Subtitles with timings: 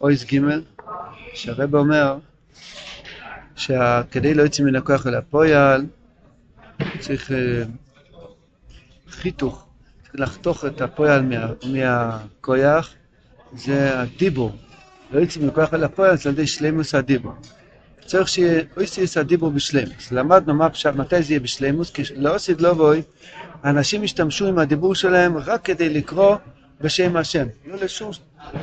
[0.00, 0.62] אויס גימל,
[1.34, 2.18] שהרב אומר
[3.56, 5.86] שכדי לא יוצא מן הכוח אל הפועל
[6.98, 7.62] צריך אה,
[9.10, 9.66] חיתוך,
[10.02, 12.94] צריך לחתוך את הפועל מה, מהכוח,
[13.52, 14.56] זה הדיבור.
[15.10, 17.32] לא יוצא מן הכוח אל הפועל זה על ידי שלימוס הדיבור.
[18.06, 20.12] צריך שיהיה אויסיס הדיבור בשלימוס.
[20.12, 23.02] למדנו מה פשט, מתי זה יהיה בשלימוס, כי לא עשית לא בואי,
[23.64, 26.36] אנשים ישתמשו עם הדיבור שלהם רק כדי לקרוא
[26.80, 28.12] בשם השם, לא לשום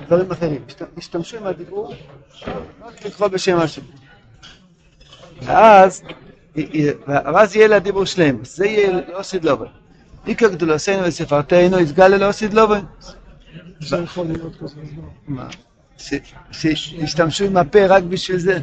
[0.08, 0.62] דברים אחרים.
[0.98, 1.94] ישתמשו עם הדיבור
[2.86, 3.82] רק לקרוא בשם השם.
[5.42, 6.04] ואז,
[7.08, 9.70] ואז יהיה לה דיבור שלם, זה יהיה לא עשית בואי.
[10.28, 11.78] איקר גדולוסינו וספרתנו,
[12.30, 12.68] עשית לא
[14.60, 14.76] כזה,
[15.28, 15.48] מה?
[16.52, 18.60] שישתמשו עם הפה רק בשביל זה.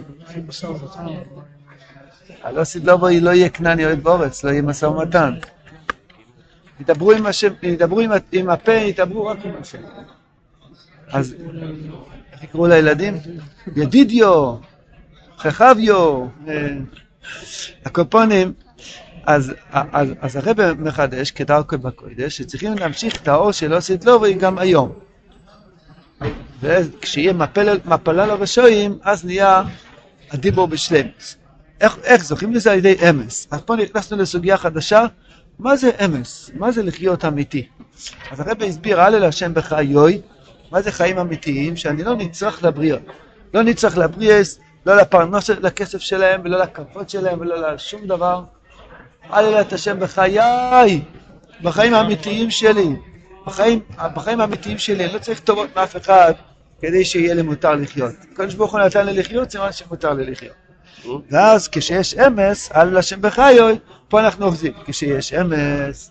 [2.42, 5.34] הלא סדלובו לא יהיה כנעני אוהד באורץ, לא יהיה משא ומתן.
[6.80, 7.12] ידברו
[8.32, 9.78] עם הפה, ידברו רק עם השם.
[11.12, 11.34] אז
[12.32, 13.18] איך יקראו לילדים?
[13.76, 14.56] ידידיו,
[15.38, 16.68] חכביו, אה,
[17.84, 18.52] הקופונים.
[19.26, 24.58] אז, אז, אז הרב מחדש, כדרכו בקודש, שצריכים להמשיך את האור של אוסית לובי גם
[24.58, 24.92] היום.
[26.60, 29.62] וכשיהיה מפל, מפלה לרשועים, אז נהיה
[30.30, 31.36] הדיבור בשלמס.
[31.80, 33.48] איך, איך זוכים לזה על ידי אמס?
[33.50, 35.06] אז פה נכנסנו לסוגיה חדשה,
[35.58, 36.50] מה זה אמס?
[36.54, 37.66] מה זה לחיות אמיתי?
[38.30, 40.20] אז הרב הסביר, הלל השם בחיוי,
[40.72, 41.76] מה זה חיים אמיתיים?
[41.76, 43.00] שאני לא נצרך לבריאות.
[43.54, 48.42] לא נצרך לבריאס, לא לפרנוס, לכסף שלהם, ולא לכבוד שלהם, ולא לשום דבר.
[49.30, 51.02] הלל את השם בחיי,
[51.62, 52.88] בחיים האמיתיים שלי.
[53.46, 53.80] בחיים,
[54.14, 56.32] בחיים האמיתיים שלי, אני לא צריך טובות מאף אחד
[56.80, 58.12] כדי שיהיה לי מותר לחיות.
[58.32, 60.54] הקדוש ברוך הוא נתן לי לחיות, סימן שמותר לי לחיות.
[61.30, 63.78] ואז כשיש אמס, על השם בחיוי,
[64.08, 64.72] פה אנחנו אוחזים.
[64.86, 66.10] כשיש אמס,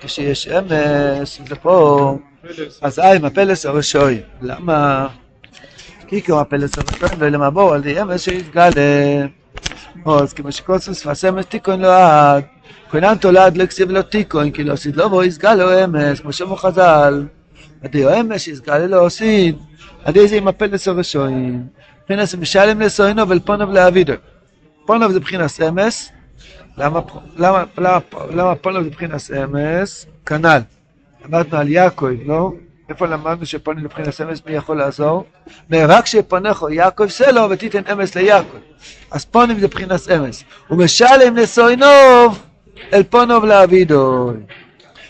[0.00, 2.16] כשיש אמס, זה פה,
[2.82, 4.20] אז אי, מפלס הרשוי.
[4.42, 5.08] למה?
[6.06, 9.26] כי כמו מפלס הרשוי, ולמבור על די אמס שיתגלה.
[10.06, 12.44] אז כמו שקוסוס ועשמס תיקון לא עד.
[12.90, 16.32] כהנן תולד לא כסיב לו תיקון, כי לא עשית לו בו יסגל לו אמס, כמו
[16.32, 17.26] שאמרו חז"ל.
[17.82, 19.56] עדי או אמס יסגל לו עשית,
[20.04, 21.66] עדי זה ימפל לסורשוין.
[22.02, 24.12] מבחינת משלם לסוינו ולפונוב לאבידו.
[24.86, 26.10] פונוב זה מבחינת אמס,
[26.78, 30.06] למה פונוב זה מבחינת אמס?
[30.26, 30.60] כנ"ל.
[31.26, 32.52] אמרנו על יעקב, לא?
[32.88, 35.24] איפה למדנו שפונים לבחינת אמס, מי יכול לעזור?
[35.72, 38.56] רק שפונךו יעקב סלו ותיתן אמס ליעקב.
[39.10, 40.44] אז פונים זה מבחינת אמס.
[40.70, 42.38] ומשלם לסוינוב
[42.92, 44.34] אל פונוב לאבידוי.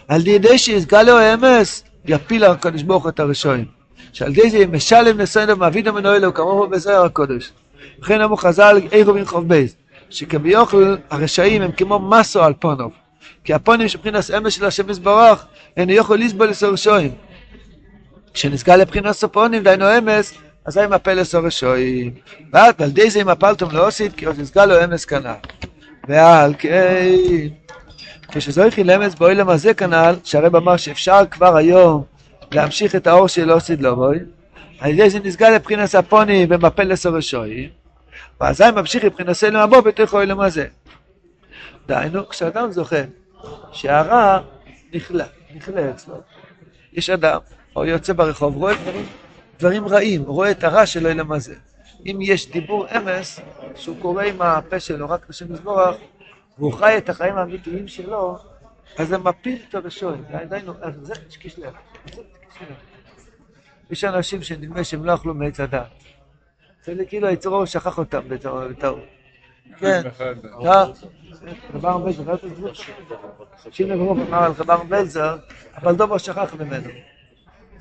[0.08, 3.64] על ידי שיסגל לו אמס, יפיל הקדוש ברוך את הראשונים.
[4.12, 7.52] שעל ידי זה משלם לסוינוב מאבידו מנועי לו, כמובו בזוהר הקודש.
[8.00, 9.76] וכן אמרו חז"ל, אירו בן חוב בייס,
[10.10, 12.92] שכביוכל הרשעים הם כמו מסו על פונוב.
[13.44, 17.14] כי הפונים שבחינס אמס של השם יזברך, אינו יכול לסבול לסורשויים.
[18.34, 22.14] כשנסגל לבחינס הפונים, דיינו אמס, אז היה מפל לסורשויים.
[22.52, 25.34] ועל ידי זה אם הפלתם לאוסית, כי עוד נסגל לו אמס כנ"ל.
[26.08, 27.06] ועל כן,
[28.28, 32.04] כשזויכי למס באוילם הזה כנ"ל, שהרב אמר שאפשר כבר היום
[32.52, 34.18] להמשיך את האור של אוסיד לובוי,
[34.80, 37.68] על ידי זה נסגל לבחינס הפוני ומפל לסורשויים,
[38.40, 40.66] ואזי ממשיך לבחינס אלם הבוא בתוך האוילם הזה.
[41.86, 43.02] דהיינו, כשאדם זוכה
[43.72, 44.38] שהרע
[44.94, 45.24] נכלה,
[45.54, 46.14] נכלה אצלו,
[46.92, 47.40] יש אדם,
[47.76, 49.06] או יוצא ברחוב, רואה דברים,
[49.58, 51.54] דברים רעים, רואה את הרע של האוילם הזה.
[52.06, 53.40] אם יש דיבור אמס,
[53.74, 55.96] שהוא קורא עם הפה שלו רק לשם מזבורך,
[56.58, 58.38] והוא חי את החיים האמיתיים שלו,
[58.98, 60.24] אז זה מפיל את הראשון.
[60.48, 60.72] דהיינו,
[61.02, 61.74] זה קשקש לב.
[63.90, 65.86] יש אנשים שנדמה שהם לא אכלו מעץ הדת.
[66.84, 69.00] זה כאילו היצרו שכח אותם בטעות.
[69.78, 70.02] כן,
[71.74, 72.34] רבר בלזר,
[73.70, 75.36] שינה גרוב אמר על רבר בלזר,
[75.76, 76.90] אבל דובר שכח ממנו.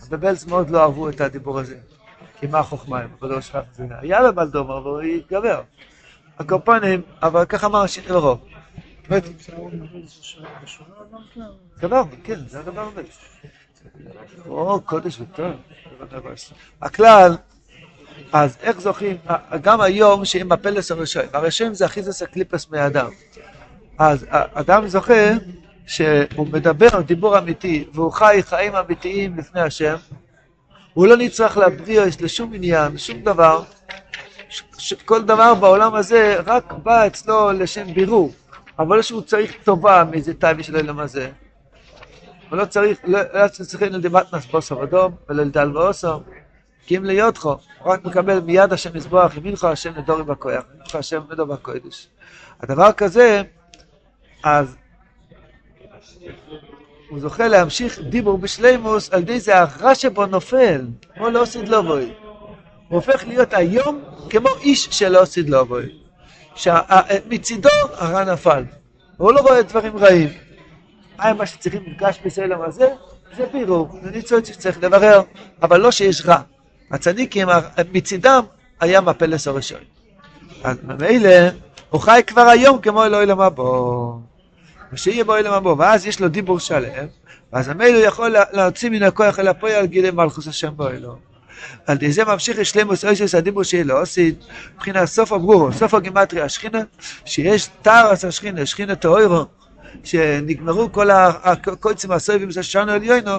[0.10, 1.78] בבלז מאוד לא אהבו את הדיבור הזה.
[2.40, 3.86] כי מה החוכמה הם, אבל לא שכח את זה.
[4.00, 5.62] היה לו בלדומר, אבל הוא התגבר.
[6.40, 8.46] הקופונים, אבל ככה אמר השיטה לרוב.
[11.80, 13.02] דבר, כן, זה הדבר הזה.
[14.48, 15.52] או, קודש וטוב.
[16.82, 17.36] הכלל,
[18.32, 19.18] אז איך זוכים,
[19.62, 23.10] גם היום שאם הפלס הרשעים, הרשעים זה אחיזס הקליפס מהאדם.
[23.98, 25.30] אז אדם זוכה
[25.86, 29.96] שהוא מדבר דיבור אמיתי, והוא חי חיים אמיתיים לפני השם,
[30.94, 33.64] הוא לא נצטרך להבריאו לשום עניין, שום דבר.
[35.06, 38.32] כל דבר בעולם הזה רק בא אצלו לשם בירור.
[38.80, 41.30] אבל לא שהוא צריך טובה מאיזה טייבי של העולם הזה.
[42.50, 46.20] הוא לא צריך, לא, לא צריך לדמטנס בוסר אדום וללדל ואוסר.
[46.90, 51.22] כי אם ליודכו, הוא רק מקבל מיד השם מזבוח, ימינך השם נדורי בכוח, ימינך השם
[51.32, 52.08] נדור בקודש.
[52.62, 53.42] הדבר כזה,
[54.44, 54.76] אז
[57.10, 60.82] הוא זוכה להמשיך דיבור בשלימוס על ידי זה הרע שבו נופל,
[61.16, 62.06] כמו לא עשית לו בוי.
[62.06, 66.00] הוא הופך להיות היום כמו איש שלא עשית לו בוי.
[66.56, 68.64] שמצידו הרע נפל.
[69.18, 70.30] הוא לא רואה דברים רעים.
[71.18, 72.88] מה מה שצריכים מפגש בסלם הזה?
[73.38, 75.22] זה בירור, זה ניצוץ שצריך לברר,
[75.62, 76.42] אבל לא שיש רע.
[76.92, 77.48] הצדיקים
[77.94, 78.42] מצידם
[78.80, 79.80] היה מפלס הראשון.
[80.64, 81.30] אז ממילא
[81.90, 84.16] הוא חי כבר היום כמו אלוהי למבוא.
[84.94, 87.08] ושיהיה בו אלוהים הבוא, ואז יש לו דיבור שלם,
[87.54, 91.30] ואז ממילא הוא יכול להוציא מן הכוח אל הפועל גילי מלכוס השם בו אלוהים.
[91.86, 94.46] על ידי זה ממשיך לשלמוס אויסוס הדיבור שיהיה עושית,
[94.76, 96.80] מבחינת סוף הברורו, סוף הגימטריה השכינה,
[97.26, 99.46] שיש תארס השכינה, שכינה תאוירו,
[100.04, 103.38] שנגמרו כל הקויצים הסויבים של שנו עליונו,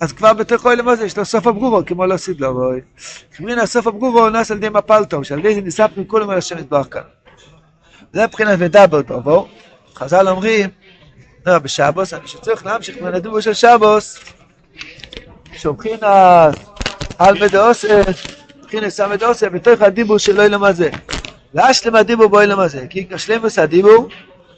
[0.00, 2.80] אז כבר בתוכו אלה הזה יש לו סוף הברורו, כמו לא סיד לו בואי.
[3.36, 6.58] כמרינה סוף הברורו נס על ידי מפל טוב, שעל ידי זה ניספנו כולם על השם
[6.58, 7.02] יתברך כאן.
[8.12, 9.48] זה מבחינת ודבר טובו.
[9.94, 10.70] חז"ל אומרים,
[11.46, 14.18] לא, בשבוס, אני שצריך להמשיך בנדובו של שבוס,
[15.52, 15.98] שומחין
[17.18, 18.02] על מדעוסה,
[18.62, 20.90] מבחינת המדעוסה, בתוך הדיבור של אילם הזה.
[21.54, 24.08] להשלם הדיבור באילם הזה, כי השלמוס הדיבור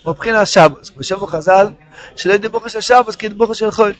[0.06, 0.93] מבחינת שבוס.
[0.96, 1.66] ושמו חז"ל,
[2.16, 3.93] שלא דיבור של שבוס כדיבור של חול.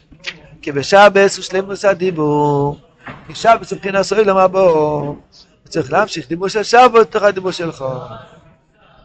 [0.63, 2.79] כי בשבס הוא שלמוס הדיבור,
[3.27, 4.61] כי שבס הוא מבחינת סוילם הבא.
[5.69, 7.97] צריך להמשיך דיבור של שבוס תוך הדיבור של חול.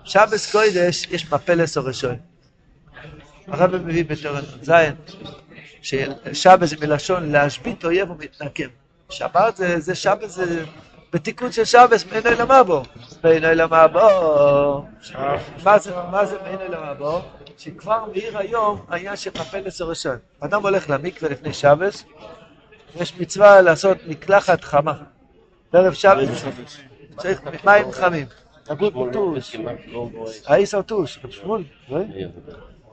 [0.03, 2.15] שבס קוידש יש מפלס או ראשון.
[3.47, 4.71] הרב מביא בתורן ז'
[5.81, 8.67] ששבת זה מלשון להשבית אויב ומתנקם.
[9.09, 10.65] שבת זה, זה שבת זה
[11.13, 12.83] בתיקון של שבת מעין עולמה בו.
[13.23, 14.85] מעין עולמה בו.
[15.63, 17.21] מה זה, מה זה מעין עולמה בו?
[17.57, 20.17] שכבר מעיר היום העניין של מפלס הראשון.
[20.39, 22.03] אדם הולך למקווה לפני שבת,
[22.95, 24.93] יש מצווה לעשות מקלחת חמה.
[25.73, 26.27] בערב שבת
[27.17, 28.27] צריך מים חמים.
[28.71, 29.55] אבו טוש.
[30.45, 31.19] האיס טוש.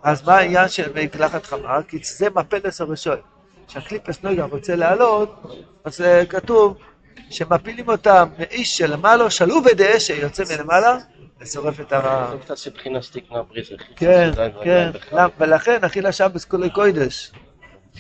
[0.03, 1.83] אז מה העניין של מקלחת חמה?
[1.89, 3.17] כי זה מפלס הראשון.
[3.69, 5.43] כשהקליפס נויגה רוצה לעלות,
[5.85, 6.77] אז אה, כתוב
[7.31, 10.99] שמפילים אותם מאיש שלמעלה, שלו ודעה שיוצא מלמעלה,
[11.41, 12.31] ושורף את הרע.
[12.31, 13.75] זה קצת מבחינה סטיקנה בריזה.
[13.97, 14.31] כן,
[14.65, 14.91] כן,
[15.39, 17.33] ולכן אכילה שבס כולי קוידש.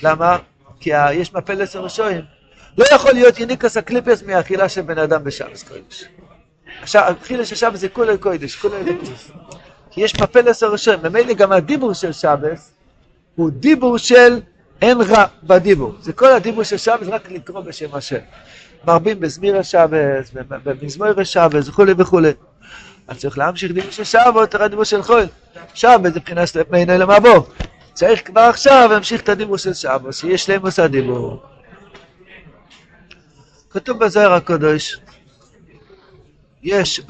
[0.02, 0.38] למה?
[0.80, 2.22] כי יש מפלס הראשון.
[2.78, 6.04] לא יכול להיות יניקס הקליפס מאכילה של בן אדם בשבס קוידש.
[6.82, 9.30] עכשיו, אכילה של שבס זה כולי קוידש, כולי קוידש.
[9.90, 12.72] כי יש מפלס הראשון, ממילא גם הדיבור של שבס
[13.34, 14.40] הוא דיבור של
[14.82, 15.94] אין רע בדיבור.
[16.00, 18.18] זה כל הדיבור של שבס רק לקרוא בשם השם.
[18.84, 22.32] מרבים בזמיר השבס, במזמור השבס וכולי וכולי.
[23.08, 25.24] אז צריך להמשיך דיבור של שבס, תראה דיבור של חול.
[25.74, 27.40] שבס זה מבחינת סלפ מעיני למבוא.
[27.94, 31.42] צריך כבר עכשיו להמשיך את הדיבור של שבס, שיש להם עושה דיבור.
[33.70, 34.96] כתוב בזוהר הקדוש,
[36.62, 37.00] יש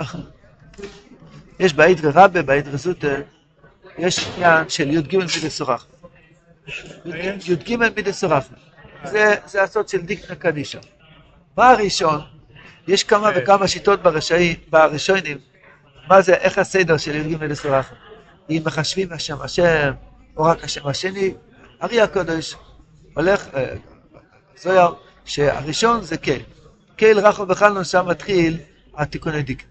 [1.58, 3.14] יש באידרא רבה, באידרא זוטה,
[3.98, 5.86] יש עניין של י"ג מידי סורח.
[7.04, 8.44] י"ג מידי סורח.
[9.04, 10.78] זה הסוד של דיקנה קדישה.
[11.56, 12.20] מה הראשון?
[12.88, 14.00] יש כמה וכמה שיטות
[14.70, 15.38] בראשונים.
[16.08, 17.92] מה זה, איך הסדר של י"ג מידי סורח?
[18.50, 19.92] אם מחשבים השם השם,
[20.36, 21.34] או רק השם השני,
[21.82, 22.54] ארי הקודש
[23.14, 23.74] הולך, אה,
[24.56, 24.94] זויר,
[25.24, 26.42] שהראשון זה קייל.
[26.96, 28.58] קייל רחו וחלנו, שם מתחיל
[28.96, 29.70] התיקוני דיקנה.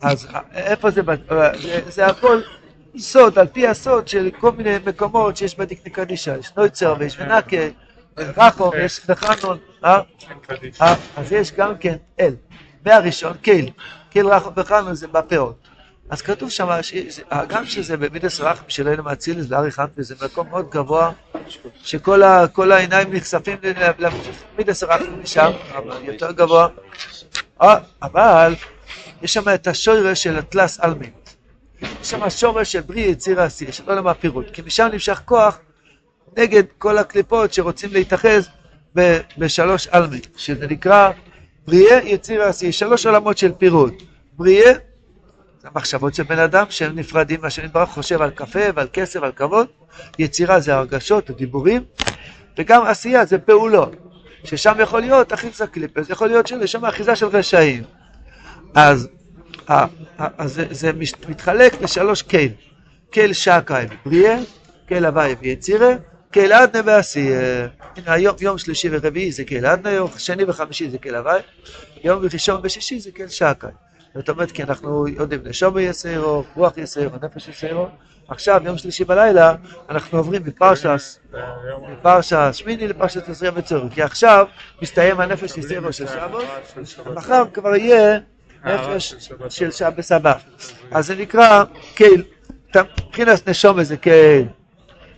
[0.00, 1.02] אז איפה זה,
[1.62, 2.40] זה, זה הכל
[2.98, 7.56] סוד, על פי הסוד של כל מיני מקומות שיש בדיקני קדישה, יש נויצר ויש מנקה,
[8.16, 10.00] רחו ויש וחנון, אה?
[10.82, 10.94] אה?
[11.16, 12.34] אז יש גם כן אל,
[12.84, 13.70] והראשון קייל,
[14.10, 15.68] קייל רחו וחנון זה בפאות.
[16.10, 16.68] אז כתוב שם,
[17.48, 21.10] גם שזה במידס רחם של אלה מאצילס ואריך אנפי, זה מקום מאוד גבוה,
[21.82, 23.56] שכל העיניים נחשפים
[23.98, 25.50] למידס רחם משם,
[26.02, 26.68] יותר גבוה.
[27.62, 28.54] אה, אבל
[29.22, 31.23] יש שם את השורש של התלס עלמין.
[31.82, 34.46] יש שם שורש של בריא יציר עשי, של עולם הפירוט.
[34.52, 35.58] כי משם נמשך כוח
[36.36, 38.48] נגד כל הקליפות שרוצים להתאחז
[39.38, 41.10] בשלוש עלמין, שזה נקרא
[41.66, 44.02] בריאה יציר עשי, שלוש עולמות של פירוט.
[44.32, 44.72] בריאה,
[45.58, 49.32] זה המחשבות של בן אדם שהם נפרדים, מה שנדברך חושב על קפה ועל כסף ועל
[49.32, 49.66] כבוד.
[50.18, 51.84] יצירה זה הרגשות, הדיבורים,
[52.58, 53.96] וגם עשייה זה פעולות.
[54.44, 57.82] ששם יכול להיות אחיזה קליפס, יכול להיות שם אחיזה של רשעים.
[58.74, 59.08] אז,
[59.68, 60.90] אז זה, זה
[61.28, 62.52] מתחלק לשלוש קייל.
[63.10, 64.38] קייל שקאי בבריאה,
[64.86, 65.94] קייל הוויה ביצירה,
[66.30, 67.68] קייל אדנה בעשייה.
[67.96, 71.40] הנה היום, יום שלישי ורביעי זה קייל אדנה, יום שני וחמישי זה קייל הוויה,
[72.04, 73.70] יום ראשון ושישי זה קייל שקאי.
[74.14, 77.86] זאת אומרת, כי אנחנו יודעים נשמה יתירה, רוח יתירה, נפש יתירה.
[78.28, 79.54] עכשיו, יום שלישי בלילה,
[79.88, 81.18] אנחנו עוברים מפרשס,
[81.92, 83.92] מפרשס שמיני לפרשת עזריה וצורך.
[83.94, 84.46] כי עכשיו
[84.82, 86.44] מסתיים הנפש יסיירו של שבת,
[87.14, 88.18] מחר כבר יהיה
[88.64, 89.14] נפש
[89.48, 90.34] של שבס הבא.
[90.90, 92.22] אז זה נקרא קייל,
[92.76, 94.46] מבחינת נשומה זה קייל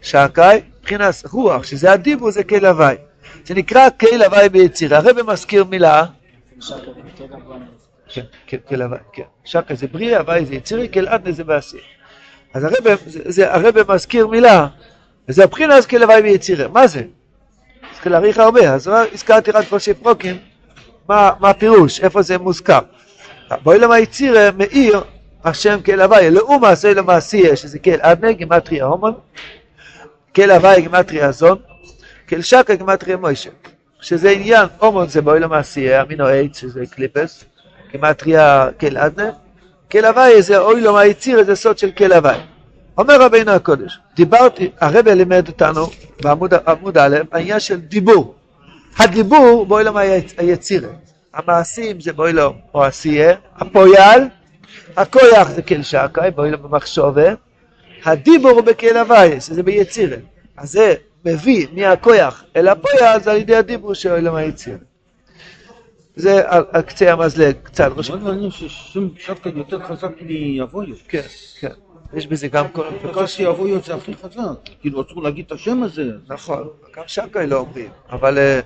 [0.03, 2.97] שקאי, מבחינת רוח, שזה הדיבור, זה כל הוואי.
[3.45, 4.99] שנקרא כל הוואי ביצירה.
[4.99, 6.05] הרב מזכיר מילה.
[8.47, 9.23] כן, כן, הוואי, כן.
[9.45, 11.83] שקה זה בריאה, הוואי זה יצירי, כל אדנה זה בעשייה.
[12.55, 13.47] אז הרב, זה,
[13.89, 14.67] מזכיר מילה,
[15.29, 16.69] וזה הבחינה אז כל הוואי ביצירה.
[16.69, 17.03] מה זה?
[17.93, 20.37] צריך להעריך הרבה, אז הזכרתי רק פה שפרוקים,
[21.09, 22.81] מה הפירוש, איפה זה מוזכר.
[23.63, 25.01] באוילם היצירה מאיר
[25.45, 29.15] השם כל הוואי, לאום מעשה למעשייה, שזה כל אדנה, גימטריה הומון,
[30.35, 31.59] כל הוואי גימטריה זון,
[32.29, 33.51] כל שקה גימטריה מוישה.
[34.01, 37.45] שזה עניין, הומון זה באוילם העשייה, אמינו עץ, שזה קליפס,
[37.93, 39.31] גימטריה כל אדנה,
[39.91, 42.39] כל הוואי זה אוילם היציר, זה סוד של כל הוואי.
[42.99, 45.87] אומר רבינו הקודש, דיברתי, הרב לימד אותנו
[46.23, 48.35] בעמוד א', העניין של דיבור.
[48.99, 49.97] הדיבור באוילם
[50.39, 50.89] היצירה.
[51.37, 54.23] המעשים זה באוילם או עשייה, הפויל,
[54.97, 57.35] הכויח זה כל שקאי, באוילם במחשובה,
[58.05, 60.17] הדיבור הוא בכל הוואי, שזה ביצירה.
[60.57, 64.77] אז זה מביא מהכויח אל הפויל, זה על ידי הדיבור של אוילם היצירה.
[66.17, 67.91] זה על, על קצה המזלג, קצת.
[68.09, 70.95] מאוד מעניין ששם שבתא יותר חזק מאבויו.
[71.09, 71.21] כן,
[71.61, 71.69] כן.
[72.15, 72.85] יש בזה גם כל...
[73.05, 74.41] בקושי אבויו זה הכי חזק.
[74.81, 76.11] כאילו אסור להגיד את השם הזה.
[76.29, 78.61] נכון, גם שקאי לא אומרים, אבל, אה,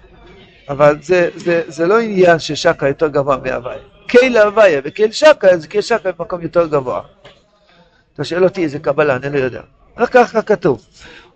[0.71, 3.79] אבל זה, זה, זה לא עניין ששקאי יותר גבוה מהוויה.
[4.07, 7.01] קהיל הוויה וקהיל שקאי, זה קהיל שקאי במקום יותר גבוה.
[8.15, 9.61] אתה שואל אותי איזה קבלה, אני לא יודע.
[9.99, 10.87] רק ככה כתוב.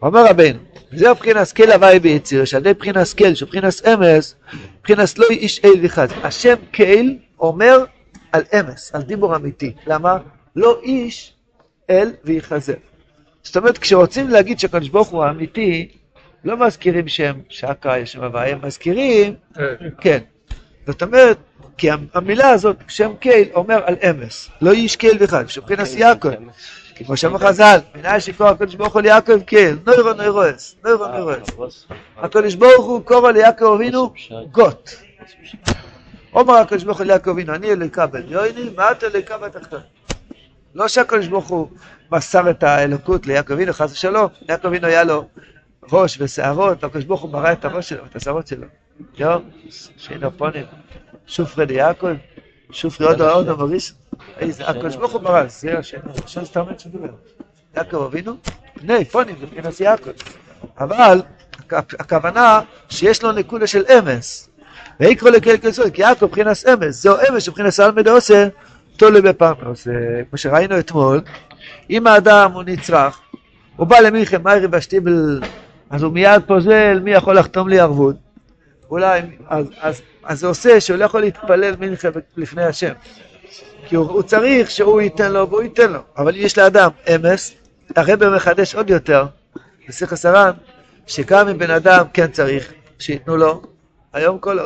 [0.03, 0.59] אומר רבנו,
[0.93, 4.35] זה הבחינס קהיל הוויה ביציר, שעל ידי בחינס קהיל, שהוא בחינס אמס,
[4.83, 6.09] בחינס לא איש אל וחד.
[6.23, 7.85] השם קהיל אומר
[8.33, 9.73] על אמס, על דיבור אמיתי.
[9.87, 10.19] למה?
[10.57, 11.33] לא איש
[11.91, 12.75] אל ויחזר.
[13.43, 15.89] זאת אומרת, כשרוצים להגיד שהקדוש ברוך הוא האמיתי,
[16.45, 19.35] לא מזכירים שם שקאי, שם הוויה, הם מזכירים,
[20.01, 20.19] כן.
[20.87, 21.39] זאת אומרת,
[21.77, 26.29] כי המילה הזאת, שם קייל, אומר על אמס, לא איש קייל בכלל, שבחינס יעקב,
[26.95, 31.87] כמו שאמר חז"ל, מנהל שיקרא הקדוש ברוך הוא ליעקב קייל, נוירו נוירועס, נוירו נוירועס.
[32.17, 34.13] הקדוש ברוך הוא קורא ליעקב אבינו
[34.51, 34.97] גות.
[36.33, 39.81] אומר הקדוש ברוך הוא ליעקב אבינו, אני אלוקה בן יויני, ואת אלוקה בתחתון.
[40.75, 41.69] לא שהקדוש ברוך הוא
[42.13, 45.29] מסר את האלוקות ליעקב אבינו, חס ושלום, ליעקב אבינו היה לו
[45.93, 48.67] ראש ושערות, הקדוש ברוך הוא ברא את הראש שלו, את השערות שלו.
[49.19, 49.43] יום,
[49.97, 50.65] שינו פונים,
[51.27, 52.09] שופרי ליעקב,
[52.71, 53.93] שופרי עוד עוד המוריש,
[54.39, 57.09] איזה, הקדוש ברוך הוא ברא, זה השם, השם סתם אין שדבר.
[57.77, 58.37] יעקב אבינו,
[58.75, 60.11] פני פונים זה מבחינת יעקב.
[60.79, 61.23] אבל
[61.73, 64.49] הכוונה שיש לו נקודה של אמס.
[65.01, 68.49] ויקרא לקהל כסוי, כי יעקב מבחינת אמס, זהו אמס שמבחינת אלמד עושה,
[68.97, 69.89] תולה בפרנוס.
[70.31, 71.21] כמו שראינו אתמול,
[71.91, 73.21] אם האדם הוא נצרך,
[73.77, 75.41] הוא בא למלחם מיירי בשטיבל,
[75.95, 78.17] אז הוא מיד פוזל, מי יכול לחתום לי ערבות?
[78.91, 82.93] אולי, אז, אז, אז זה עושה שהוא לא יכול להתפלל מלחם לפני השם.
[83.87, 85.99] כי הוא, הוא צריך שהוא ייתן לו והוא ייתן לו.
[86.17, 87.55] אבל יש לאדם אמס,
[87.97, 89.27] הרב מחדש עוד יותר,
[89.89, 90.51] בשיח הר"ן,
[91.07, 93.63] שגם אם בן אדם כן צריך שייתנו לו,
[94.13, 94.59] היום כל,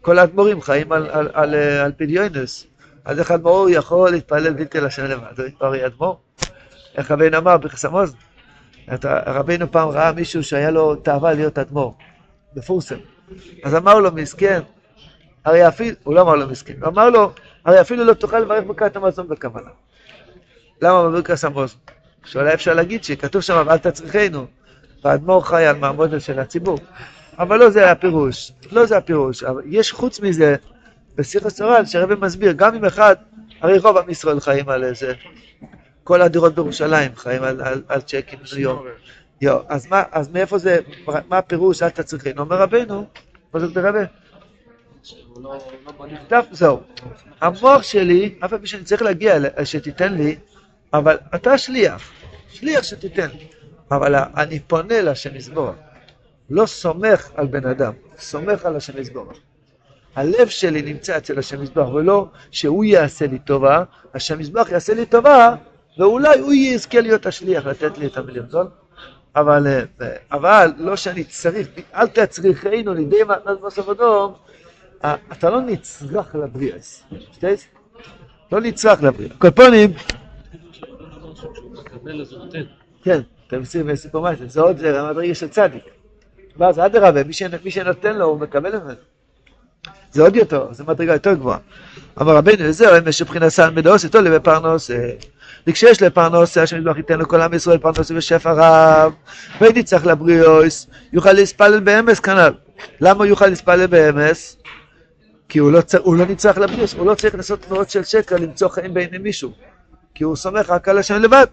[0.00, 2.66] כל האדמו"רים חיים על, על, על, על פדיונס.
[3.04, 5.40] אז איך אדמו"ר יכול להתפלל בלתי לשם לבד?
[5.40, 6.16] הוא יתפרע אדמו"ר?
[6.96, 8.14] איך רבינו אמר בחסמוז?
[9.26, 11.94] רבינו פעם ראה מישהו שהיה לו תאווה להיות אדמו"ר,
[12.56, 12.96] מפורסם.
[13.64, 14.60] אז אמר לו, מסכן,
[15.44, 17.32] הרי אפילו, הוא לא אמר לו מסכן, הוא אמר לו,
[17.64, 19.70] הרי אפילו לא תוכל לברך ברכת המזון בכוונה.
[20.82, 21.66] למה בברכת המזון?
[22.24, 24.46] שאולי אפשר להגיד שכתוב שם, ואל תצריכנו,
[25.04, 26.78] והאדמו"ר חי על מעמוד של הציבור.
[27.38, 29.42] אבל לא זה הפירוש, לא זה הפירוש.
[29.42, 30.56] אבל יש חוץ מזה,
[31.16, 33.16] בשיח הסורל, שהרבא מסביר, גם אם אחד,
[33.60, 35.12] הרי רוב עם ישראל חיים על איזה,
[36.06, 38.92] כל הדירות בירושלים חיים על, על, על צ'קים בניו יורק.
[39.40, 40.78] יו, אז, מה, אז מאיפה זה,
[41.28, 42.42] מה הפירוש אל תצריכנו?
[42.42, 43.06] אומר רבנו,
[43.54, 43.98] מה זאת רבי?
[46.10, 46.80] נכתב, זהו.
[47.40, 50.36] המוח שלי, אף פעם שאני צריך להגיע, שתיתן לי,
[50.92, 52.10] אבל אתה שליח,
[52.48, 53.46] שליח שתיתן לי.
[53.90, 55.76] אבל אני פונה לשם יזבורך.
[56.50, 59.36] לא סומך על בן אדם, סומך על השם יזבורך.
[60.16, 63.84] הלב שלי נמצא אצל השם יזבורך, ולא שהוא יעשה לי טובה,
[64.14, 65.54] השם יזבורך יעשה לי טובה,
[65.98, 68.66] ואולי הוא יזכה להיות השליח, לתת לי את המיליון.
[69.36, 69.66] אבל,
[70.32, 74.34] אבל לא שאני צריך, אל תצריכנו לידי מתנת בסוף אדום,
[75.32, 77.66] אתה לא נצרך לבריאס, שטייס?
[78.52, 79.32] לא נצרך לבריאס.
[79.38, 79.92] כל פונים,
[83.02, 83.20] כן,
[83.52, 85.84] מסיר בסיפור מה זה עוד המדרגה של צדיק.
[86.56, 87.20] ואז אדרבה,
[87.64, 88.94] מי שנותן לו הוא מקבל ממנו.
[90.10, 91.58] זה עוד יותר, זו מדרגה יותר גבוהה.
[92.20, 94.90] אמר רבינו לזהו, אם יש מבחינת סן מדוס, איתו לבי פרנוס,
[95.66, 99.12] וכשיש לפרנוס, השם יזבח ייתן לכל עם ישראל פרנוס ושפע רב,
[99.60, 102.52] ויניצח לבריאוס, יוכל להספלל באמס כנ"ל.
[103.00, 104.56] למה הוא יוכל להספלל באמס?
[105.48, 108.68] כי הוא לא, הוא לא נצרך לבריאוס, הוא לא צריך לעשות תנועות של שקר, למצוא
[108.68, 109.52] חיים בעיני מישהו.
[110.14, 111.46] כי הוא סומך רק על השם לבד.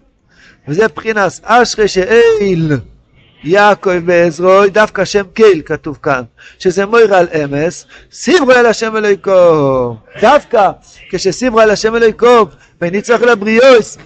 [0.68, 2.72] וזה בחינס אשרי שאיל
[3.44, 6.22] יעקב בעזרוי, דווקא שם קייל כתוב כאן,
[6.58, 9.96] שזה מויר על אמס, סיברו אל השם אלוהיקו.
[10.20, 10.70] דווקא
[11.10, 12.46] כשסיברו אל השם אלוהיקו,
[12.80, 13.98] ונצטרך לבריאוס,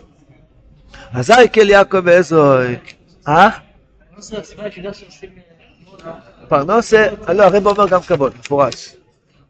[1.14, 2.76] אזי קייל יעקב בעזרוי.
[3.28, 3.48] אה?
[6.48, 8.94] פרנוסה, לא, הרב אומר גם כבוד, מפורש.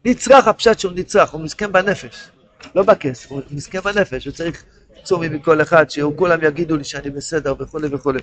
[0.05, 2.15] נצרך, הפשט שהוא נצרך, הוא מסכן בנפש,
[2.75, 4.63] לא בכס, הוא מסכן בנפש, הוא צריך
[5.03, 8.19] צומי מכל אחד, שכולם יגידו לי שאני בסדר וכולי וכולי.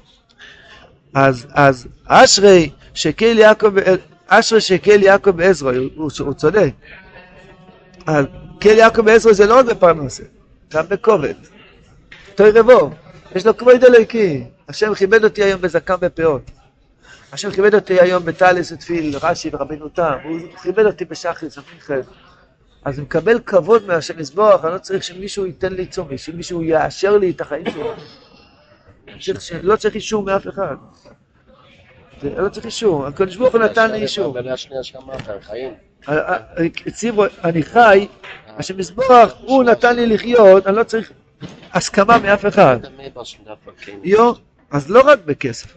[1.14, 3.74] אז, אז אשרי שקל יעקב,
[4.26, 6.70] אשרי שקל יעקב בעזרו, הוא, הוא צודק.
[8.06, 8.24] אז
[8.60, 10.22] קל יעקב בעזרו זה לא רק בפרנסה,
[10.72, 11.34] גם בכובד.
[12.34, 12.90] תוי רבו,
[13.34, 14.44] יש לו כבוד אלוהיקי.
[14.68, 16.50] השם כיבד אותי היום בזקן ופאות.
[17.32, 22.00] השם כיבד אותי היום בטליס ותפיל, רש"י ורבינו תם, הוא כיבד אותי בשחריס, אמיכם.
[22.84, 27.18] אז הוא מקבל כבוד מהשם יזבוח, אני לא צריך שמישהו ייתן לי צומי, שמישהו יאשר
[27.18, 27.94] לי את החיים שלו.
[29.62, 30.76] לא צריך אישור מאף אחד.
[32.22, 34.36] לא צריך אישור, הקדוש ברוך הוא נתן לי אישור.
[36.86, 38.06] הציבו, אני חי,
[38.56, 41.12] השם יזבוח, הוא נתן לי לחיות, אני לא צריך
[41.72, 42.78] הסכמה מאף אחד.
[44.04, 44.32] יו,
[44.70, 45.76] אז לא רק בכסף,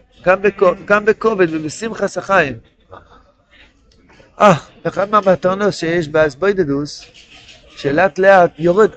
[0.84, 2.58] גם בכובד ובשמחה סחיים.
[4.40, 7.04] אה, אחד מהמתנות שיש באסבוידדוס,
[7.76, 8.90] שלאט לאט יורד,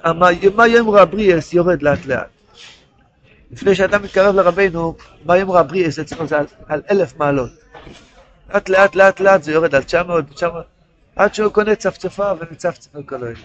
[0.55, 2.32] מה יאמרו הבריאס יורד לאט לאט.
[3.53, 4.95] לפני שאתה מתקרב לרבנו,
[5.25, 7.49] מה יאמרו הבריאס אצלנו זה על, על אלף מעלות.
[8.53, 10.63] לאט לאט לאט לאט זה יורד על 900, 900,
[11.15, 13.37] עד שהוא קונה צפצפה ומצפצף על כל אוהב.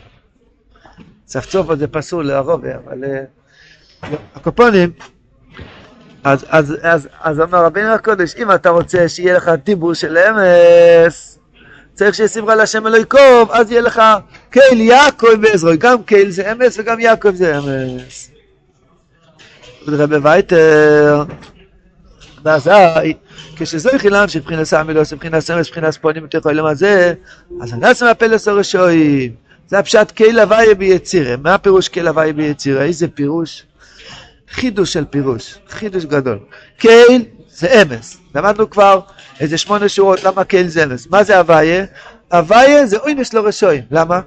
[1.24, 3.24] צפצוף זה פסול לערובה, אבל אה,
[4.34, 4.90] הקופונים,
[6.24, 11.38] אז, אז, אז, אז אמר רבינו הקודש, אם אתה רוצה שיהיה לך דיבור של אמס,
[11.94, 14.02] צריך שישימך להשם אלוהי קוב, אז יהיה לך
[14.50, 18.27] קהיל יעקב ועזרוי, גם קהיל זה אמס וגם יעקב זה אמס.
[19.95, 21.25] רבי וייטר,
[22.45, 23.14] ואזי,
[23.57, 27.14] כשזוהי חילם שבחינת סמילוס, מבחינת סמס, מבחינת ספונים יותר חולים הזה,
[27.62, 29.33] אז הנס מהפלס הרשועים.
[29.68, 31.37] זה הפשט קהיל הוויה ביצירה.
[31.37, 32.82] מה הפירוש קהיל הוויה ביצירה?
[32.82, 33.62] איזה פירוש?
[34.50, 36.39] חידוש של פירוש, חידוש גדול.
[36.78, 38.19] קהיל זה אמס.
[38.34, 39.00] למדנו כבר
[39.41, 41.06] איזה שמונה שורות למה קהיל זה אמס.
[41.10, 41.84] מה זה הוויה?
[42.32, 43.82] הוויה זה אוינס לא רשועים.
[43.91, 44.21] למה?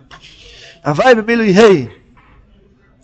[0.86, 2.02] הוויה במילוי ה'.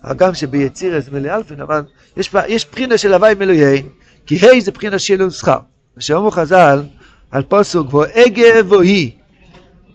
[0.03, 1.81] הגם שביצירה זה מילוי אלפין, אבל
[2.17, 3.81] יש, יש בחינה של הוויה במילוי ה',
[4.25, 5.57] כי ה' זה בחינה של שכר.
[5.97, 6.83] ושאומרו חז"ל
[7.31, 9.11] על פוסוק והגה והיא.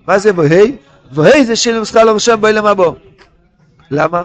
[0.07, 0.77] מה זה והי?
[1.13, 2.85] והי זה שילום שכר לראשון באילם הבא.
[3.91, 4.23] למה?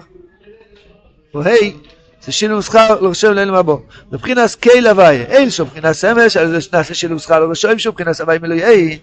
[1.33, 1.73] והי
[2.21, 3.73] זה שילום שכר לראשון באילם הבא.
[4.11, 8.19] מבחינת קייל הוויה, אין שום מבחינת סמש, על זה שנעשה שילום שכר לראשון, שום מבחינת
[8.21, 8.99] הוויה מילוי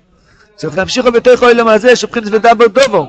[0.57, 3.07] צריך להמשיך בתוך האילם הזה, שמבחינת ודבר דובו.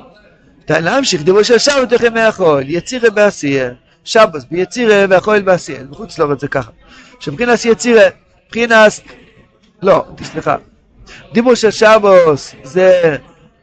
[0.64, 3.70] תן להמשיך דיבור של שבת בתוך ימי החול, יצירה בעשייה,
[4.06, 6.70] שבוס ביצירה והחול בעשייה, בחוץ לא רוצה ככה.
[7.20, 8.04] שמבחינת יצירה,
[8.46, 8.92] מבחינת,
[9.82, 10.56] לא, סליחה,
[11.32, 13.16] דיבור של שבוס זה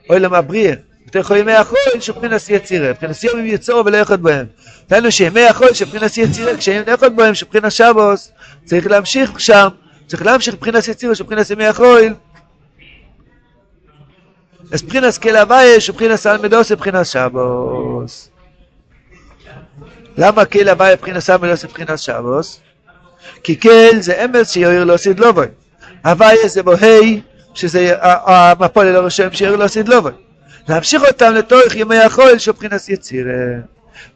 [0.10, 0.76] אוילם הבריא,
[1.08, 4.46] בתוך ימי החול שבחינס יצירה, מבחינת יום יצורו ולא יחד בהם.
[4.90, 8.32] דהיינו שימי החול שבחינס יצירה, כשהם יחד בהם שבחינס שבוס,
[8.66, 9.68] צריך להמשיך שם,
[10.08, 12.14] צריך להמשיך מבחינת יצירה שבחינס ימי החול.
[14.72, 18.33] אז מבחינת כל הוויה שבחינס אלמדוס ובחינס שבוס.
[20.18, 22.62] למה כל הוויה מבחינת אלמדוס ובחינס שבוס?
[23.44, 25.48] כי כל זה אמץ שיועיר לו סדלובוי.
[26.06, 27.20] הוויה זה בו ה'
[27.54, 30.12] שזה המפול אל הרשם שיועיר לו סדלובוי.
[30.70, 33.34] להמשיך אותם לתוך ימי החול של מבחינת יצירה.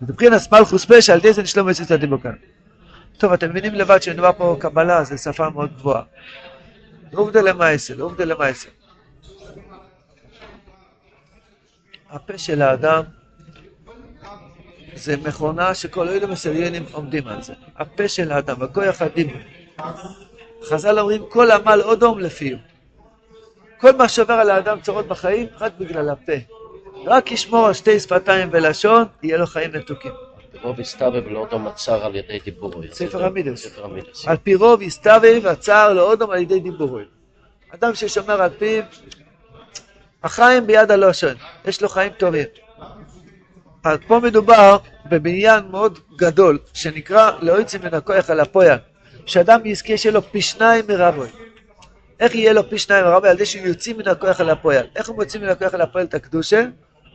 [0.01, 2.31] מבחינת מלכוס פשע, על זה נשלום את הדיבור כאן.
[3.17, 6.01] טוב, אתם מבינים לבד שמדובר פה קבלה, זו שפה מאוד גבוהה.
[7.13, 8.69] עובדה למעשה, עובדה למעשה.
[12.09, 13.03] הפה של האדם
[14.97, 17.53] זה מכונה שכל אלה מסליינים עומדים על זה.
[17.77, 19.41] הפה של האדם, הכוח הדיבור.
[20.63, 22.57] חז"ל אומרים כל עמל אודום לפיו.
[23.79, 26.33] כל מה שעובר על האדם צורות בחיים, רק בגלל הפה.
[27.05, 30.11] רק ישמור על שתי שפתיים ולשון, יהיה לו חיים מתוקים.
[30.61, 32.87] רוב יסתובב לאודום הצער על ידי דיבורוי.
[32.91, 33.67] ספר המידוס.
[34.27, 37.03] על פי רוב יסתובב הצער לאודום על ידי דיבורוי.
[37.73, 38.83] אדם ששומר על פיו,
[40.23, 41.33] החיים ביד הלושן,
[41.65, 42.45] יש לו חיים טובים.
[43.87, 44.77] אז פה מדובר
[45.09, 48.77] בבניין מאוד גדול, שנקרא להוציא מן הכוח על הפויה,
[49.25, 51.27] שאדם יזכה שיהיה לו פי שניים מרבוי.
[52.19, 53.29] איך יהיה לו פי שניים מרבוי?
[53.29, 54.85] על ידי שהוא יוציא מן הכוח על הפועל.
[54.95, 56.65] איך הוא מוציא מן הכוח על הפועל את הקדושה?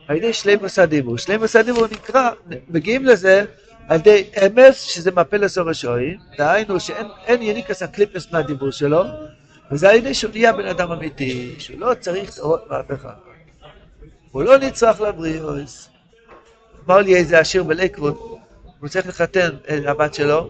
[0.07, 1.17] על ידי שלימוס הדיבור.
[1.17, 2.29] שלימוס הדיבור נקרא,
[2.69, 3.45] מגיעים לזה
[3.87, 9.03] על ידי אמס, שזה מפלס הרשעים, דהיינו שאין יניקס הקליפס מהדיבור שלו,
[9.71, 13.13] וזה על ידי שהוא נהיה בן אדם אמיתי, שהוא לא צריך לראות אחד.
[14.31, 15.92] הוא לא נצרך לבריאוס.
[16.87, 18.17] אמר לי איזה עשיר בלייקווד,
[18.79, 20.49] הוא צריך לחתן את הבת שלו,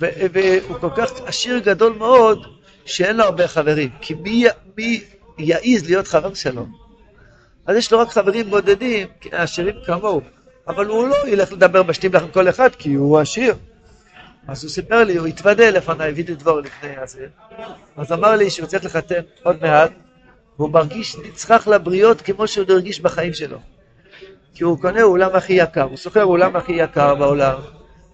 [0.00, 2.46] והוא כל כך עשיר גדול מאוד,
[2.84, 4.44] שאין לו הרבה חברים, כי מי,
[4.76, 5.04] מי
[5.38, 6.66] יעז להיות חבר שלו?
[7.66, 10.20] אז יש לו רק חברים בודדים, עשירים כמוהו,
[10.68, 13.54] אבל הוא לא ילך לדבר בשתים לך עם כל אחד, כי הוא עשיר.
[14.48, 17.26] אז הוא סיפר לי, הוא התוודה לפניי, הביא לי דבור לפני הזה,
[17.96, 19.90] אז אמר לי שהוא צריך לחתן עוד מעט,
[20.58, 23.58] והוא מרגיש נצרך לבריות כמו שהוא הרגיש בחיים שלו.
[24.58, 27.58] כי הוא קונה אולם הכי יקר, הוא שוכר אולם הכי יקר בעולם,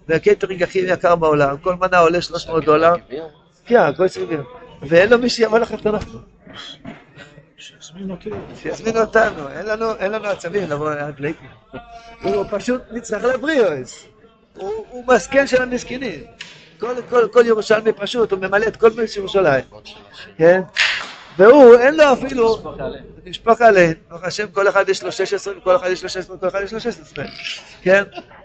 [0.07, 2.93] והקייטרינג הכי יקר בעולם, כל מנה עולה 300 דולר,
[3.65, 4.43] כן, הכל סביבים,
[4.81, 5.97] ואין לו מי שיבוא לחתונה.
[8.55, 11.45] שיזמין אותנו, אין לנו, אין לנו עצבים לבוא עד לייקי.
[12.23, 14.05] הוא פשוט נצטרך לבריאוס.
[14.57, 16.23] הוא, מסכן של המסכנים.
[17.31, 19.63] כל, ירושלמי פשוט, הוא ממלא את כל מלך ירושלים.
[20.37, 20.61] כן?
[21.37, 22.75] והוא, אין לו אפילו,
[23.25, 26.47] נשפוך עליהם, ברוך השם, כל אחד יש לו 16, וכל אחד יש לו 16, וכל
[26.47, 27.25] אחד יש לו 16,
[27.81, 28.03] כן?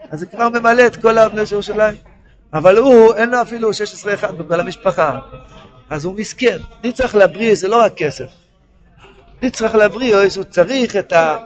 [0.09, 1.95] אז זה כבר ממלא את כל הבני של ירושלים.
[2.53, 5.19] אבל הוא, אין לו אפילו 16 אחד בכל המשפחה.
[5.89, 6.57] אז הוא מסכן.
[6.83, 8.27] אני צריך להבריא, זה לא רק כסף.
[9.41, 11.37] אני צריך להבריא, הוא צריך את ה...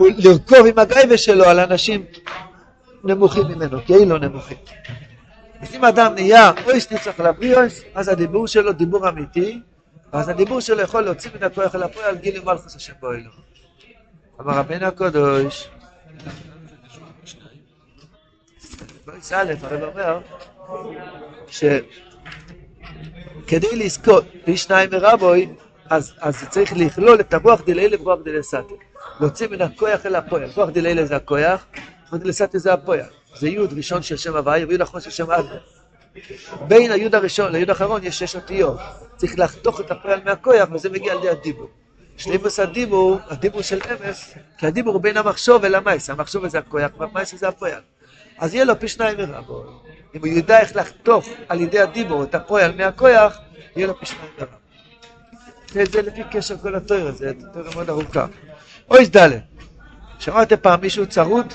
[0.00, 2.04] לרכוב עם הגייבה שלו על אנשים
[3.04, 4.56] נמוכים ממנו, כאילו נמוכים.
[5.60, 9.60] אז אם אדם נהיה אויס נצטרך להבריא אויס, אז הדיבור שלו דיבור אמיתי,
[10.12, 13.30] אז הדיבור שלו יכול להוציא מן הכוח אל הפועל גילי מלכוס השם אלו.
[14.40, 15.68] אמר רבינו הקדוש,
[19.06, 20.20] בויס א', הרב אומר,
[21.48, 21.86] שכדי
[23.76, 25.48] לזכות פי שניים מרבוי,
[25.90, 28.74] אז, אז צריך לכלול את הרוח דלילה וכוח דלסתי.
[29.20, 30.52] להוציא מן הכוח אל הפועל.
[30.52, 31.66] כוח דלילה זה הכוח,
[32.10, 33.00] כוח דלסתי זה הפועל.
[33.34, 35.56] זה יוד ראשון של שם הוויה ויוד אחרון של שם אדם.
[36.68, 38.78] בין היוד הראשון ליוד האחרון יש שש אותיות.
[39.16, 41.68] צריך לחתוך את הפועל מהכוח וזה מגיע על ידי הדיבור.
[42.16, 46.10] שלימוס הדיבור, הדיבור של אמס, כי הדיבור הוא בין המחשוב אל המייס.
[46.10, 47.80] המחשוב זה הכוח והמייס זה הפועל.
[48.38, 49.64] אז יהיה לו פי שניים מרבו.
[50.14, 53.38] אם הוא ידע איך לחתוך על ידי הדיבור את הפועל מהכוח,
[53.76, 54.56] יהיה לו פי שניים מרבו.
[55.72, 58.26] זה לפי קשר כל התואר הזה, תואר מאוד ארוכה.
[58.90, 59.28] אוי ד'
[60.18, 61.46] שמעתם פעם מישהו צרוד?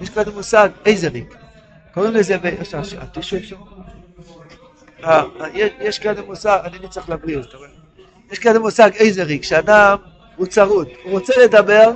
[0.00, 1.41] יש כזה מושג אייזריק.
[1.94, 2.80] קוראים לזה, אפשר?
[5.80, 7.68] יש כזה מושג, אני צריך לבריאות, אתה רואה?
[8.32, 9.96] יש כזה מושג אייזריק, שאדם
[10.36, 11.90] הוא צרוד, הוא רוצה לדבר,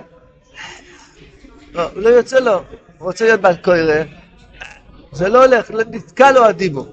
[1.72, 2.62] לא, לא יוצא לו, הוא
[2.98, 4.02] רוצה להיות בעל קוירה,
[5.12, 6.86] זה לא הולך, נתקע לו הדיבור.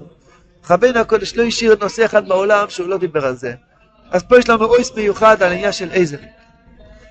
[0.70, 3.54] רבינו הקודש לא השאיר נושא אחד בעולם שהוא לא דיבר על זה.
[4.10, 6.30] אז פה יש לנו אויס מיוחד על העניין של אייזריק.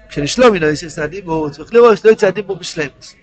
[0.10, 3.16] כשנשלום מן אויס הדיבור, צריך לראות שלא יצא הדיבור בשלמוס.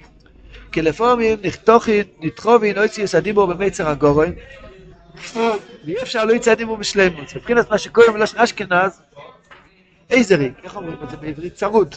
[0.72, 4.32] כי לפעמים נחתוכין, נדחובין אויס הדיבור במיצר הגורן,
[5.84, 7.34] ואי אפשר לא יצא הדיבור בשלמוס.
[7.36, 9.02] מבחינת מה שקוראים בלשון אשכנז,
[10.10, 11.54] אייזריק, איך אומרים את זה בעברית?
[11.54, 11.94] צרוד.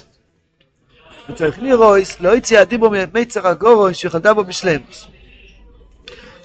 [1.30, 5.08] וצריך לראות, לא יצא הדיבור ממיצר הגורן שיכולדה בו בשלמוס.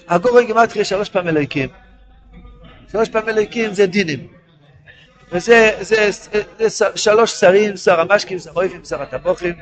[0.08, 1.68] הגורן גימטריה שלוש פעמים אלוהיקים.
[2.92, 4.26] שלוש פעמים אלוהיקים זה דינים.
[5.32, 9.54] וזה זה, זה, זה שלוש שרים, שר המשקים, שר האויפים, שר הטבוחים,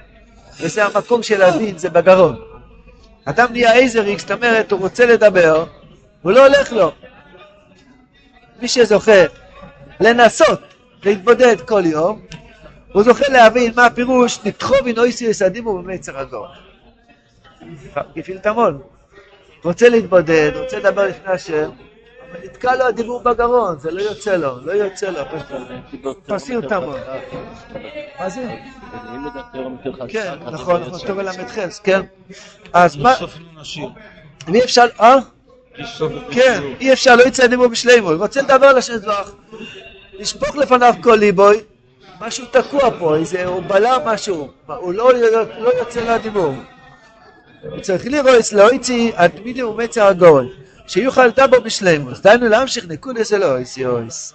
[0.61, 2.56] וזה המקום של הדין, זה בגרון.
[3.29, 5.65] אדם נהיה אייזריק, זאת אומרת, הוא רוצה לדבר,
[6.23, 6.93] הוא לא הולך לו.
[8.62, 9.25] מי שזוכה
[10.01, 10.61] לנסות
[11.05, 12.21] להתבודד כל יום,
[12.93, 16.47] הוא זוכה להבין מה הפירוש נתחוב אינויסי יסדימו במיצר הגור.
[18.17, 18.83] גפיל תמון.
[19.65, 21.71] רוצה להתבודד, רוצה לדבר לפני השם,
[22.44, 25.20] נתקע לו הדיבור בגרון, זה לא יוצא לו, לא יוצא לו.
[26.27, 26.83] תעשי אותם.
[28.20, 28.55] מה זה?
[30.09, 32.01] כן, נכון, נכון, טוב ל"ח, כן.
[32.72, 33.14] אז מה...
[34.46, 35.16] ואי אפשר, אה?
[36.31, 39.35] כן, אי אפשר, לא יצא דיבור בשלימו, הוא רוצה לדבר על השם זבח.
[40.12, 41.61] לשפוך לפניו כל ליבוי,
[42.20, 46.55] משהו תקוע פה, איזה, הוא בלע משהו, הוא לא יוצא מהדיבור.
[47.70, 50.46] הוא צריך לראות, לא יצא עד מינימום מצר הגורן.
[50.87, 54.35] שיוכל דבו בשלימוס, דהיינו להמשיך נקודס אלוהיס יויס.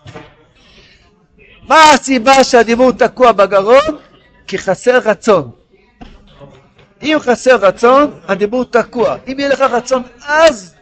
[1.67, 3.97] מה הסיבה שהדיבור תקוע בגרון?
[4.47, 5.51] כי חסר רצון.
[7.01, 9.17] אם חסר רצון, הדיבור תקוע.
[9.27, 10.75] אם יהיה לך רצון אז,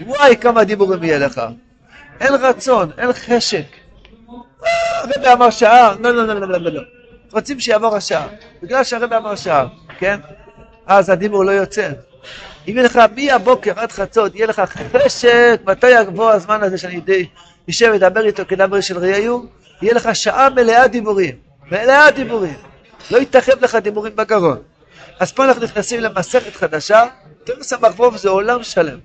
[0.00, 1.40] וואי כמה דיבורים יהיה לך.
[2.20, 3.64] אין רצון, אין חשק.
[4.60, 6.82] הרבי אמר שעה, לא, לא, לא, לא, לא, לא.
[7.32, 8.26] רוצים שיעבור השעה.
[8.62, 9.66] בגלל שהרבי אמר שעה,
[9.98, 10.20] כן?
[10.86, 11.90] אז הדיבור לא יוצא.
[12.68, 17.00] אם יהיה לך מהבוקר עד חצות, יהיה לך חשק, מתי יבוא הזמן הזה שאני
[17.70, 19.46] אשב לדבר איתו כדבר של ראיהו,
[19.82, 21.34] יהיה לך שעה מלאה דיבורים,
[21.70, 22.56] מלאה דיבורים.
[23.10, 24.58] לא יתרחב לך דיבורים בגרון.
[25.20, 27.04] אז פה אנחנו נכנסים למסכת חדשה,
[27.44, 28.98] תרס המחבוב זה עולם שלם.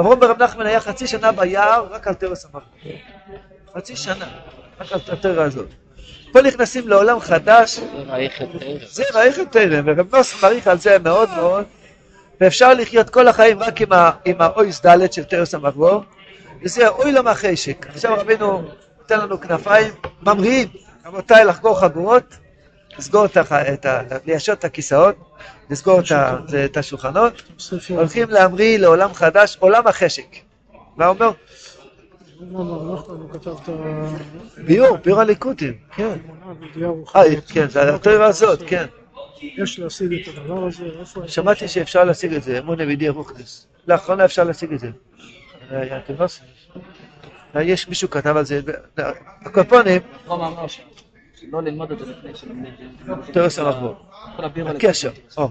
[0.00, 2.62] אברום ברב נחמן היה חצי שנה ביער רק על תרס המחבוב.
[3.76, 4.28] חצי שנה,
[4.80, 5.66] רק על התרא הזאת.
[6.32, 7.80] פה נכנסים לעולם חדש.
[8.86, 11.64] זה רייכת תרם, ורב נוס מעריך על זה מאוד מאוד.
[12.40, 13.88] ואפשר לחיות כל החיים רק עם,
[14.24, 16.02] עם האויס דלת של תרס המחבור,
[16.62, 17.86] וזה אוי לו מהחשק.
[17.86, 18.62] עכשיו רבינו
[18.98, 20.68] נותן לנו כנפיים ממריאים,
[21.06, 22.36] רבותיי, לחגור חגורות,
[22.98, 23.72] לסגור את ה...
[23.72, 24.00] את ה...
[24.26, 25.14] ליישר את הכיסאות,
[25.70, 26.38] לסגור את, ה...
[26.64, 27.42] את השולחנות.
[27.88, 30.36] הולכים להמריא לעולם חדש, עולם החשק.
[30.96, 31.30] מה אומר?
[34.58, 36.18] ביור, ביור הליקוטים, כן.
[37.16, 37.22] אה.
[37.48, 38.86] כן, זה התורה הזאת, כן.
[39.42, 41.28] יש להשיג את הדבר הזה, איפה...
[41.28, 43.66] שמעתי שאפשר להשיג את זה, אמון אבידי רוחנס.
[43.88, 44.90] לאחרונה אפשר להשיג את זה.
[45.72, 46.26] אה, לא.
[47.56, 48.60] אה, יש מישהו כתב על זה,
[49.42, 50.80] הקופונים, רום אמר ש-
[51.40, 52.72] שלא ללמוד את זה לפני שלומדים.
[54.36, 55.10] כל הבירה הקשר.
[55.36, 55.50] או.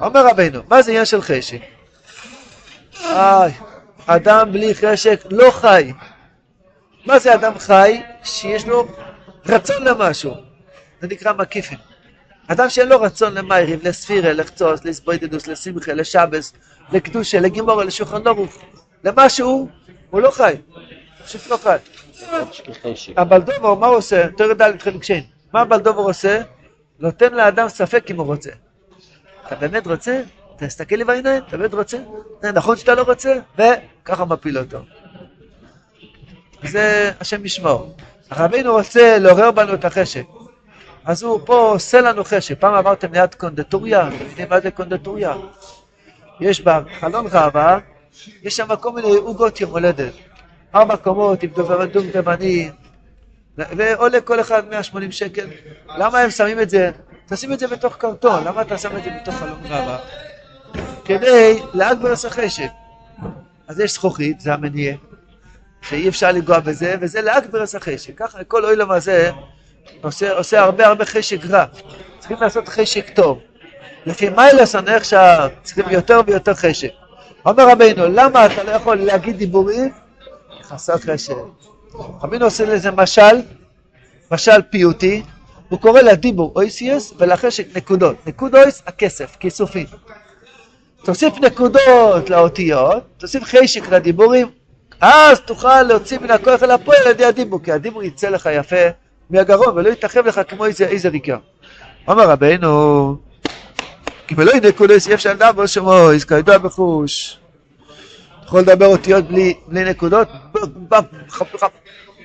[0.00, 1.60] אומר רבינו, מה זה עניין של חשק?
[4.06, 5.92] אדם בלי חשק לא חי.
[7.06, 8.00] מה זה אדם חי?
[8.24, 8.86] שיש לו
[9.46, 10.34] רצון למשהו.
[11.00, 11.78] זה נקרא מקיפים.
[12.52, 16.52] אדם שאין לו רצון למיירים, לספירה, לחצוץ, לסבוידדוס, לשמחה, לשבס,
[16.92, 18.58] לקדושה, לגימורה, לשולחן ערוך,
[19.04, 19.68] למשהו,
[20.10, 20.54] הוא לא חי.
[21.24, 21.76] פשוט לא חי.
[22.82, 23.12] חשק.
[23.16, 24.28] הבלדובר, מה הוא עושה?
[24.36, 25.22] תורת ד' חלק שין.
[25.52, 26.42] מה הבלדובר עושה?
[26.98, 28.50] נותן לאדם ספק אם הוא רוצה.
[29.46, 30.22] אתה באמת רוצה?
[30.56, 31.98] תסתכל לי בעיניים, אתה באמת רוצה?
[32.54, 33.34] נכון שאתה לא רוצה?
[33.58, 34.78] וככה מפיל אותו.
[36.62, 37.96] זה השם ישמור.
[38.32, 40.24] רבינו רוצה לעורר בנו את החשק.
[41.04, 42.60] אז הוא פה עושה לנו חשק.
[42.60, 45.34] פעם אמרתם ליד קונדטוריה, אתם יודעים מה זה קונדטוריה?
[46.40, 47.78] יש בה חלון ראווה,
[48.42, 50.12] יש שם כל מיני עוגות יום הולדת.
[50.74, 52.70] ארבע קומות עם דובדום תימני,
[53.58, 55.46] ועולה כל אחד 180 שקל.
[55.88, 56.90] למה הם שמים את זה?
[57.28, 59.98] תשים את זה בתוך קרטון, למה אתה שם את זה בתוך חלום רבה?
[61.04, 62.70] כדי להגבר את החשק.
[63.68, 64.94] אז יש זכוכית, זה המניע,
[65.82, 68.12] שאי אפשר לנגוע בזה, וזה להגבר את החשק.
[68.16, 69.30] ככה כל אוילם הזה
[70.02, 71.64] עושה, עושה הרבה הרבה חשק רע.
[72.18, 73.38] צריכים לעשות חשק טוב.
[74.06, 76.90] לפי מיילסון איך שצריכים יותר ויותר חשק.
[77.46, 79.90] אומר רבינו, למה אתה לא יכול להגיד דיבורים?
[80.62, 81.34] חסר חשק.
[82.22, 83.40] רבינו עושה לזה משל,
[84.30, 85.22] משל פיוטי,
[85.68, 88.16] הוא קורא לדיבור אויסיוס ולחשק נקודות.
[88.26, 89.86] נקוד אויס, הכסף, כיסופים.
[91.04, 94.50] תוסיף נקודות לאותיות, תוסיף חשק לדיבורים,
[95.00, 98.86] אז תוכל להוציא מן הכוח אל הפועל על ידי הדיבור, כי הדיבור יצא לך יפה
[99.30, 101.36] מהגרון ולא יתרחב לך כמו איזה, איזה ריקה.
[102.08, 103.16] אומר רבינו,
[104.26, 107.38] כי בלא נקודות אי אפשר לדבר שמויס, כידוע בחוש.
[108.44, 110.28] יכול לדבר אותיות בלי, בלי נקודות?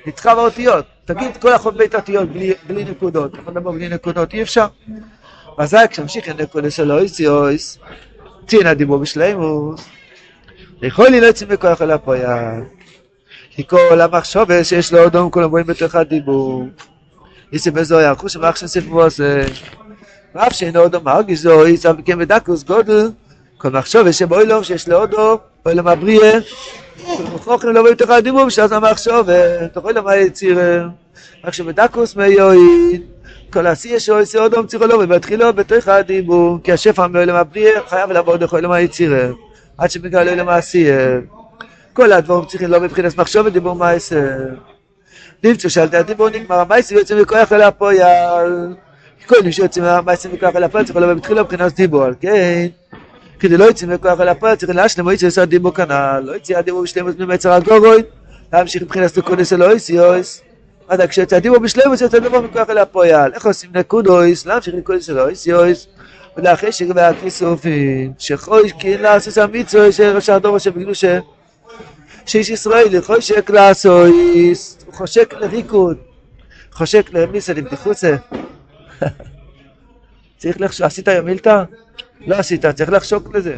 [0.06, 0.84] נדחה באותיות.
[1.04, 3.34] תגיד כל החוב בית אותיות בלי, בלי נקודות.
[3.34, 4.34] יכול לדבר בלי נקודות?
[4.34, 4.66] אי אפשר.
[5.58, 7.78] אזי כשמשיך עם נקודות של אויס יויס,
[8.46, 9.88] צין הדיבור בשלימוס.
[10.82, 12.60] יכול לי לא יוצאים בכוח אל הפויה.
[13.50, 16.64] כי כל המחשוב שיש לו אדום כולם רואים בתוך הדיבור.
[17.50, 21.84] is a bezoy a khush vakh shon sef vos vakh shon odo mag zoy is
[21.84, 22.88] a kem dakus god
[23.58, 26.44] kon machshov is boy lo shes lo odo boy lo mabrie
[27.44, 29.26] khokhn lo vet khad dibum shas a machshov
[29.72, 30.58] to khol ma yitzir
[31.42, 32.62] vakh shon dakus me yoy
[33.50, 36.60] kol asi yesh oy se odo mtsikh lo vet khilo vet khad dibum
[41.96, 44.54] כל הדבורים צריכים לא מבחינת מחשוב ודיבור מעשר.
[45.44, 48.74] נמצא שאלת הדיבור נגמר המעשר ויוצא מכוח אל הפועל.
[49.26, 52.66] כל מי שיוצא מהמעשר מכוח אל הפועל צריך לבוא בתחילה מבחינת דיבור, על כן.
[53.40, 56.22] כדי לא יצא מכוח אל הפועל צריך להשלם או יצא לעשות דיבור כנ"ל.
[56.24, 58.02] לא יצא הדיבור בשלמות ממצר הגורוי.
[58.52, 60.42] להמשיך מבחינת נקודס אלוהיס יויס.
[60.88, 63.34] עד כשיוצא הדיבור בשלמות יוצא דיבור מכוח אל הפועל.
[63.34, 64.46] איך עושים נקודויס?
[64.46, 65.86] להמשיך נקודס אלוהיס יויס.
[66.36, 71.18] ולאחרי שגבי הכיסופים, שחוי כי לעשות המצווה של ראש הדור שבקדושה
[72.26, 75.96] שאיש ישראל חושק לעשויס, הוא חושק לריקוד,
[76.72, 78.16] חושק למיסה לבדיחוצה.
[80.38, 81.62] צריך לחשוב, עשית היום מילתא?
[82.26, 83.56] לא עשית, צריך לחשוק לזה.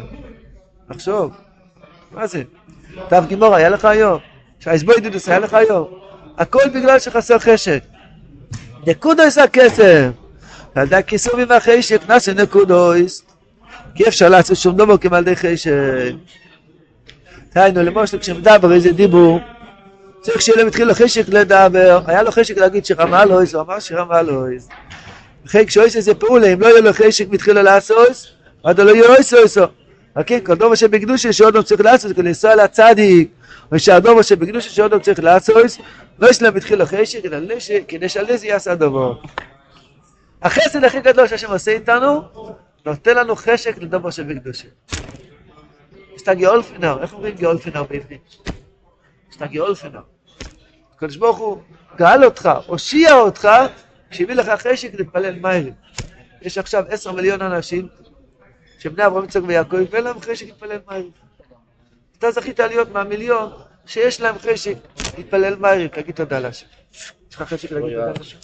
[0.89, 1.31] לחשוב.
[2.11, 2.43] מה זה?
[3.09, 4.19] תו גימור היה לך היום?
[4.59, 5.87] שהאסבוידודוס היה לך היום?
[6.37, 7.83] הכל בגלל שחסר חשק.
[8.87, 10.09] נקודויס הכסף.
[10.75, 13.23] על ידי הכיסובים והחשק נעשה נקודויס.
[13.95, 16.11] כי אפשר לעשות שום דבר כמו על ידי חשק.
[17.55, 19.39] דהיינו, למשל כשמדבר איזה דיבור,
[20.21, 23.79] צריך שיהיה להם התחיל לו חשק לדבר, היה לו חשק להגיד שרמה אלוהיס, הוא אמר
[23.79, 24.69] שרמה אלוהיס.
[25.45, 28.27] וכן כשאויס איזה פעולה, אם לא יהיה לו חשק מתחיל לעשות,
[28.63, 29.63] עד לא יהיה אויס אויסו.
[30.25, 33.29] כן, כל דבר שבקדושה שעוד צריך לעשות, כדי לנסוע לצדיק,
[33.71, 35.77] או שהדבר שבקדושה שעוד צריך לעשות,
[36.19, 37.19] לא יש להם התחיל לו חשק,
[37.87, 39.13] כדי שעל זה יעשה הדבר.
[40.41, 42.21] החסד הכי גדול שהשם עושה איתנו,
[42.85, 44.67] נותן לנו חשק לדבר שבקדושה.
[46.15, 48.58] יש את הגאולפינר, איך אומרים גאולפינר בעברית?
[49.39, 50.01] את הגאולפינר.
[50.95, 51.61] הקדוש ברוך הוא
[51.95, 53.47] גאל אותך, הושיע אותך,
[54.09, 55.73] כשהביא לך חשק להתפלל מיילים.
[56.41, 57.87] יש עכשיו עשר מיליון אנשים,
[58.79, 61.11] שבני אברהם יצחק ויעקב, ואין להם חשק להתפלל מיילים.
[62.17, 63.51] אתה זכית להיות מהמיליון
[63.85, 64.75] שיש להם חשק,
[65.17, 66.67] להתפלל מהר, תגיד תודה להשם.
[67.29, 68.37] יש לך חשק להגיד תודה להשם?